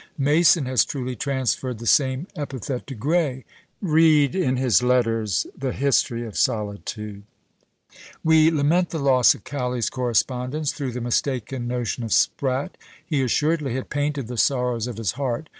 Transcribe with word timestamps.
Mason 0.17 0.65
has 0.65 0.83
truly 0.83 1.15
transferred 1.15 1.77
the 1.77 1.85
same 1.85 2.25
epithet 2.35 2.87
to 2.87 2.95
Gray. 2.95 3.45
Bead 3.83 4.33
in 4.33 4.57
his 4.57 4.81
letters 4.81 5.45
the 5.55 5.73
history 5.73 6.25
of 6.25 6.35
solitude. 6.35 7.21
We 8.23 8.49
lament 8.49 8.89
the 8.89 8.97
loss 8.97 9.35
of 9.35 9.43
Cowley's 9.43 9.91
correspondence, 9.91 10.73
through 10.73 10.93
the 10.93 11.01
mistaken 11.01 11.67
notion 11.67 12.03
of 12.03 12.11
Sprat; 12.13 12.77
he 13.05 13.21
assuredly 13.21 13.75
had 13.75 13.91
painted 13.91 14.25
the 14.25 14.37
sorrows 14.37 14.87
of 14.87 14.97
his 14.97 15.11
heart. 15.11 15.47